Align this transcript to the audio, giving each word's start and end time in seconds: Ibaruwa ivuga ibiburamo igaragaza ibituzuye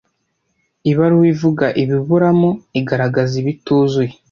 Ibaruwa 0.91 1.25
ivuga 1.33 1.65
ibiburamo 1.81 2.49
igaragaza 2.79 3.33
ibituzuye 3.41 4.13